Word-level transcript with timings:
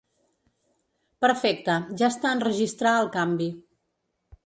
Perfecte, 1.27 1.77
ja 2.01 2.09
està 2.15 2.35
enregistrar 2.41 2.99
el 3.07 3.15
canvi. 3.21 3.55